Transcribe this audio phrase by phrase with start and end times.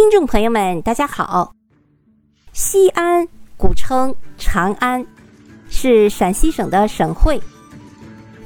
[0.00, 1.52] 听众朋友们，大家好。
[2.54, 3.28] 西安
[3.58, 5.06] 古称长安，
[5.68, 7.38] 是陕西省的省会。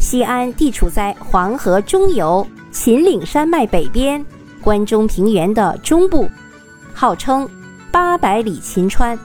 [0.00, 4.26] 西安地处在黄河中游、秦岭山脉北边、
[4.60, 6.28] 关中平原的中部，
[6.92, 7.48] 号称
[7.92, 9.16] 八百里秦川。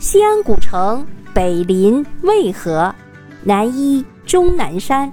[0.00, 2.92] 西安古城北临渭河，
[3.44, 5.10] 南依终南山，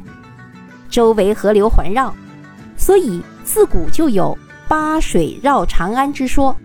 [0.90, 2.12] 周围河流环绕，
[2.76, 4.36] 所以自古就有。
[4.72, 6.56] 八水绕长安之说，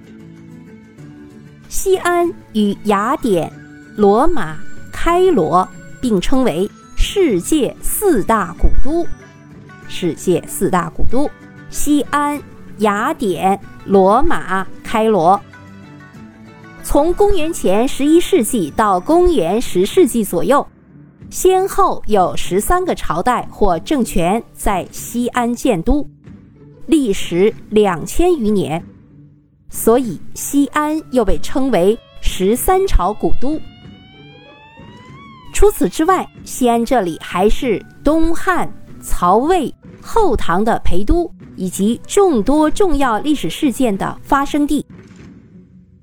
[1.68, 3.52] 西安与雅典、
[3.96, 4.56] 罗马、
[4.92, 5.68] 开罗
[6.00, 9.04] 并称为世界四大古都。
[9.88, 11.28] 世界四大古都：
[11.68, 12.40] 西安、
[12.78, 15.40] 雅典、罗马、开罗。
[16.84, 20.64] 从公元前十一世纪到公元十世纪左右，
[21.28, 26.08] 先后有十三个朝代或政权在西安建都。
[26.86, 28.82] 历时两千余年，
[29.68, 33.60] 所以西安又被称为十三朝古都。
[35.52, 38.70] 除此之外，西安这里还是东汉、
[39.00, 44.84] 曹魏、后唐的陪都，以及众多重要历史事件的发生地。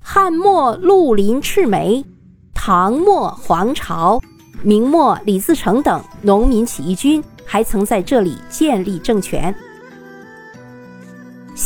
[0.00, 2.04] 汉末绿林赤眉，
[2.52, 4.20] 唐末黄巢，
[4.62, 9.54] 明末李自成等农民起义军还曾在这里建立政权。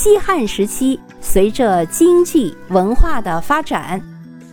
[0.01, 4.01] 西汉时期，随着经济文化的发展，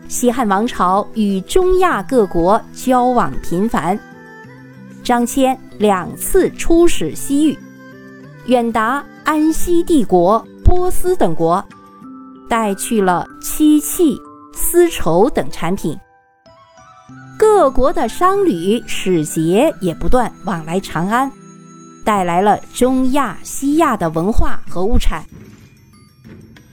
[0.07, 3.99] 西汉王朝与中亚各国交往频繁。
[5.03, 7.55] 张骞两次出使西域，
[8.47, 11.63] 远达安息帝国、波斯等国，
[12.49, 14.17] 带去了漆器、
[14.51, 15.95] 丝绸等产品。
[17.37, 21.31] 各国的商旅使节也不断往来长安。
[22.05, 25.25] 带来了中亚、西亚的文化和物产，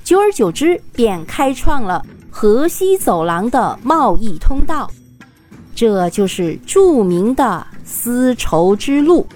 [0.05, 4.91] 久而久之，便开创了河西走廊的贸易通道，
[5.75, 9.27] 这就是著名的丝绸之路。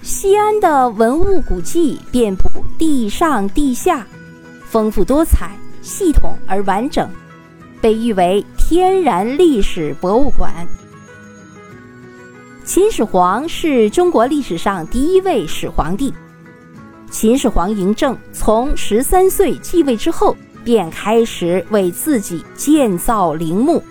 [0.00, 2.48] 西安的文物古迹遍布
[2.78, 4.06] 地上地下，
[4.64, 7.10] 丰富多彩、系统而完整，
[7.80, 10.66] 被誉为天然历史博物馆。
[12.64, 16.14] 秦始皇是中国历史上第一位始皇帝。
[17.10, 23.82] 秦始皇嬴政从十三岁继位之后，便开始为自己建造陵墓。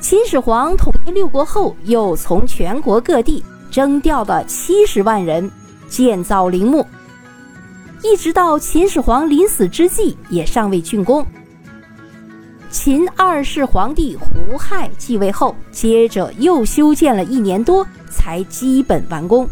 [0.00, 5.48] 秦始皇统一六国后，又从全国各地征调了七十万人
[5.88, 6.84] 建造陵墓，
[8.02, 11.24] 一直到秦始皇临死之际，也尚未竣工。
[12.70, 19.48] 秦二世皇帝胡亥继位后，接着又修建了一年多，才基本完工。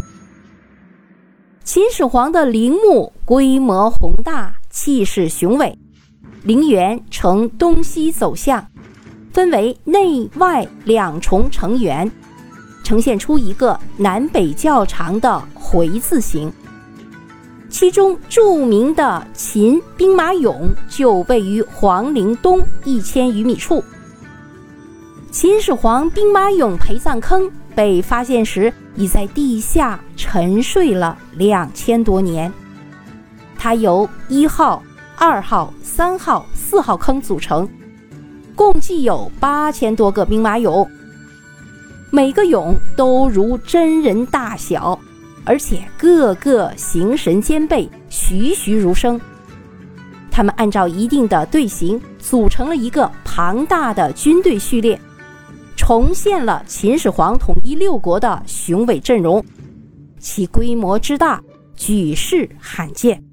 [1.64, 5.76] 秦始皇的陵墓规模宏大，气势雄伟，
[6.44, 8.64] 陵园呈东西走向，
[9.32, 12.08] 分为内外两重城垣，
[12.84, 16.52] 呈现出一个南北较长的回字形。
[17.70, 20.56] 其中著名的秦兵马俑
[20.88, 23.84] 就位于皇陵东一千余米处。
[25.30, 32.50] 秦始皇兵马俑陪葬坑被发现时，已在地下沉睡了两千多年。
[33.58, 34.82] 它由一号、
[35.16, 37.68] 二号、三号、四号坑组成，
[38.56, 40.88] 共计有八千多个兵马俑，
[42.10, 44.98] 每个俑都如真人大小。
[45.48, 49.18] 而且个个形神兼备，栩栩如生。
[50.30, 55.00] 他们按照一定的队形组成了一个庞大的军队序列，
[55.74, 59.42] 重现了秦始皇统一六国的雄伟阵容，
[60.18, 61.42] 其规模之大，
[61.74, 63.24] 举世罕见。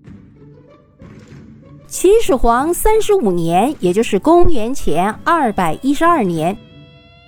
[1.85, 6.57] 秦始皇三十五年，也就是公元前二百一十二年，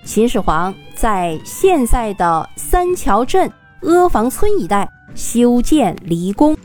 [0.05, 3.51] 秦始皇在现在的三桥镇。
[3.81, 6.57] 阿房村一带修建离宫，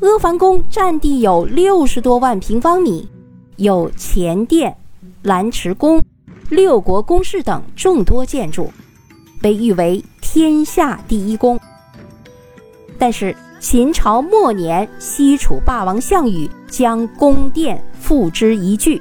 [0.00, 3.08] 阿房宫占地有六十多万平方米，
[3.56, 4.76] 有前殿、
[5.22, 6.02] 兰池宫、
[6.48, 8.72] 六国宫室等众多建筑，
[9.40, 11.58] 被誉为天下第一宫。
[12.98, 19.00] 但是秦朝末年，西楚霸王项羽将宫殿付之一炬。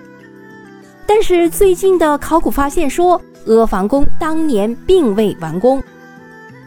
[1.07, 5.83] 但是最近的考古发现说，阿房宫当年并未完工。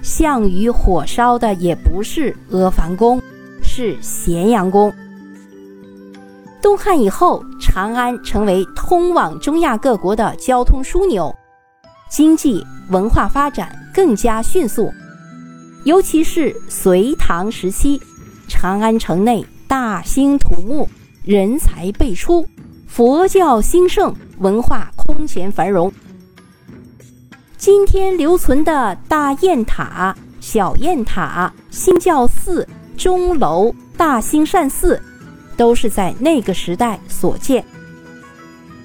[0.03, 3.23] 项羽火烧的也不是阿房宫，
[3.63, 4.93] 是咸阳宫。
[6.61, 11.33] 东汉以后，长安成为通往中亚各国的交通枢纽，
[12.11, 14.93] 经济文化发展更加迅速。
[15.85, 18.01] 尤其是隋唐时期，
[18.49, 20.89] 长安城内大兴土木，
[21.25, 22.47] 人才辈出，
[22.87, 25.93] 佛教兴盛，文化空前繁荣。
[27.63, 32.67] 今天留存的大雁塔、小雁塔、兴教寺、
[32.97, 35.01] 钟楼、大兴善寺，
[35.57, 37.65] 都是在那个时代所建。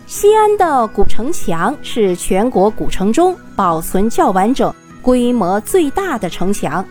[0.06, 4.72] 西安的古城墙是全国古城中保存较完整、
[5.02, 6.86] 规模最大的城墙。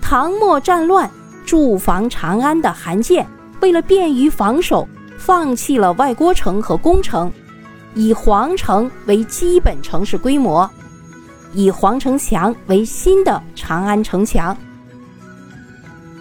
[0.00, 1.10] 唐末战乱，
[1.44, 3.26] 驻防长安的韩建
[3.60, 4.88] 为了便于防守，
[5.18, 7.32] 放弃了外郭城和宫城。
[7.96, 10.70] 以皇城为基本城市规模，
[11.54, 14.54] 以皇城墙为新的长安城墙。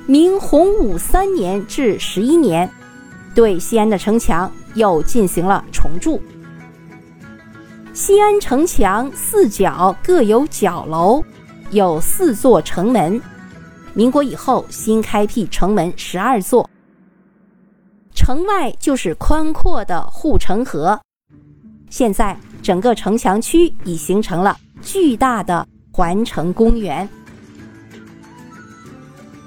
[0.07, 2.72] 明洪武三年至十一年，
[3.36, 6.22] 对西安的城墙又进行了重筑。
[7.94, 11.21] 西安城墙四角各有角楼，
[11.71, 13.21] 有四座城门。
[13.94, 16.69] 民国以后新开辟城门十二座，
[18.13, 20.98] 城外就是宽阔的护城河。
[21.89, 27.07] 现在整个城墙区已形成了巨大的环城公园。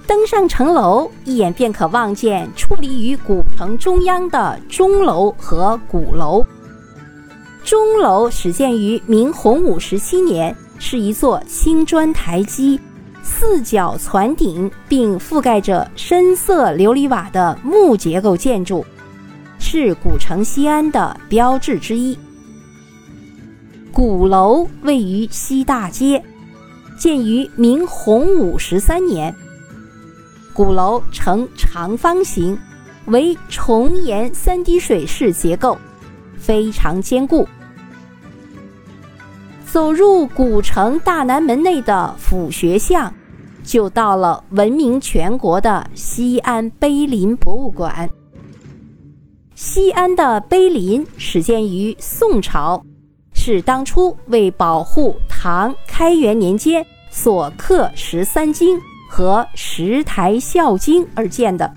[0.06, 6.44] 登上城楼，一眼便可望见矗立于古城中央的钟楼和鼓楼。
[7.62, 12.80] 钟楼始建于明洪武十七年，是一座青砖台基、
[13.22, 18.82] 四角攒顶，并覆盖着深色琉璃瓦的木结构建筑，
[19.58, 22.18] 是古城西安的标志之一。
[23.92, 26.22] 鼓楼位于西大街，
[26.96, 29.34] 建于明洪武十三年。
[30.52, 32.56] 鼓楼呈长方形，
[33.06, 35.76] 为重檐三滴水式结构，
[36.36, 37.48] 非常坚固。
[39.66, 43.12] 走入古城大南门内的府学巷，
[43.64, 48.08] 就到了闻名全国的西安碑林博物馆。
[49.54, 52.82] 西安的碑林始建于宋朝。
[53.48, 58.78] 是当初为保护唐开元年间所刻十三经
[59.08, 61.72] 和十台孝经而建的。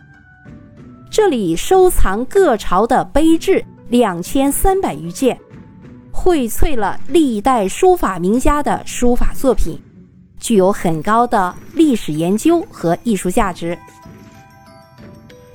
[1.10, 5.40] 这里收藏各朝的碑志两千三百余件，
[6.12, 9.82] 荟萃了历代书法名家的书法作品，
[10.42, 13.80] 具有很高的历史研究和艺术价值。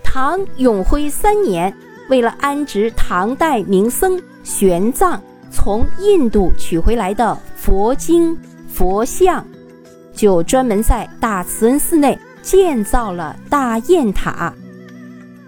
[0.02, 1.70] 唐永徽三年，
[2.08, 5.20] 为了安置唐代名僧玄奘。
[5.66, 9.44] 从印度取回来的佛经、佛像，
[10.14, 14.54] 就专门在大慈恩寺内建造了大雁塔。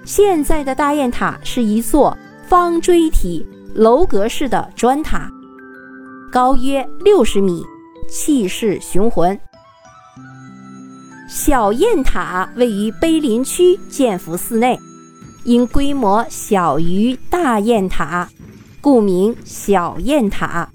[0.04, 2.18] 现在的大雁塔是一座
[2.48, 5.30] 方锥体楼阁式的砖塔，
[6.32, 7.64] 高约六十米，
[8.10, 9.38] 气势雄浑。
[11.28, 14.76] 小雁塔位于碑林区建福寺内，
[15.44, 18.28] 因规模小于大雁塔。
[18.80, 20.68] 故名小雁塔。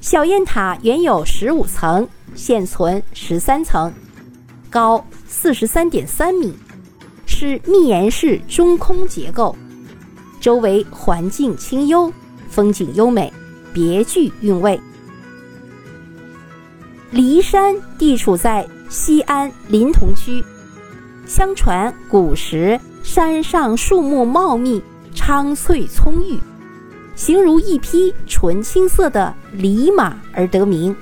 [0.00, 3.92] 小雁塔原有十五层，现存十三层，
[4.70, 6.54] 高四十三点三米，
[7.26, 9.56] 是密檐式中空结构，
[10.40, 12.12] 周围环境清幽，
[12.48, 13.32] 风景优美，
[13.72, 14.80] 别具韵味。
[17.12, 20.44] 骊山地处在西安临潼区，
[21.26, 24.82] 相传古时山上树木茂密，
[25.14, 26.38] 苍翠葱郁。
[27.18, 30.94] 形如一匹纯青色的骊马而得名。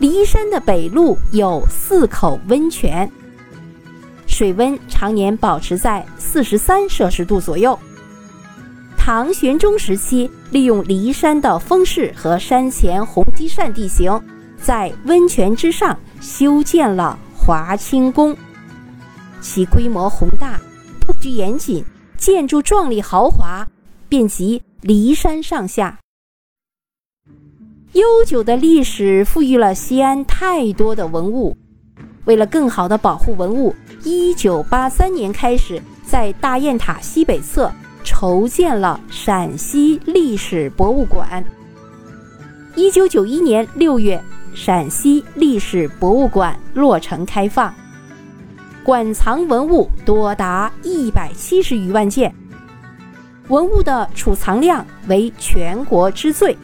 [0.00, 3.08] 骊山的北麓有四口温泉，
[4.26, 7.78] 水温常年保持在四十三摄氏度左右。
[8.96, 14.18] 唐玄宗时期，利用骊山的风势和山前红积扇地形，
[14.58, 18.34] 在温泉之上修建了华清宫，
[19.42, 20.58] 其规模宏大，
[21.06, 21.84] 布局严谨，
[22.16, 23.68] 建筑壮丽豪华。
[24.08, 25.98] 遍及骊山上下，
[27.92, 31.56] 悠久的历史赋予了西安太多的文物。
[32.24, 37.70] 为了更好的保护文物，一九八三年开始，在大雁塔西北侧
[38.02, 41.44] 筹建了陕西历史博物馆。
[42.76, 44.22] 一九九一年六月，
[44.54, 47.74] 陕西历史博物馆落成开放，
[48.82, 52.34] 馆藏文物多达一百七十余万件。
[53.48, 56.56] 文物的储藏量为全国之最。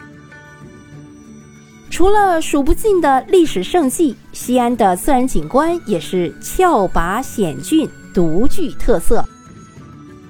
[1.89, 9.23] 除了数不尽的历史胜迹，西安的自然景观也是峭拔险峻，独具特色。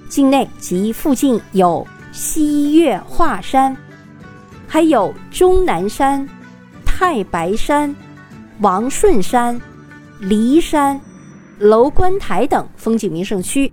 [0.10, 3.78] 境内及附近有西岳华山，
[4.68, 6.28] 还有终南山、
[6.84, 7.96] 太白山、
[8.60, 9.62] 王顺山、
[10.20, 11.00] 骊山、
[11.60, 13.72] 楼观台等风景名胜区。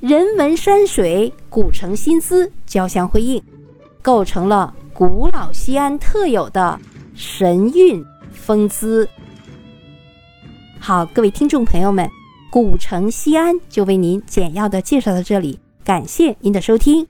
[0.00, 3.42] 人文山水、古城新姿交相辉映，
[4.02, 6.78] 构成了古老西安特有的
[7.14, 9.08] 神韵风姿。
[10.78, 12.08] 好，各位听众朋友们，
[12.50, 17.06] 古城西安就为您简要的介绍到这里，感谢您的收听。